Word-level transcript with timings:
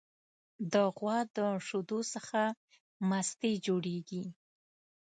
د 0.73 0.73
غوا 0.95 1.19
د 1.37 1.39
شیدو 1.67 1.99
څخه 2.13 2.41
مستې 3.09 3.51
جوړیږي. 3.65 4.23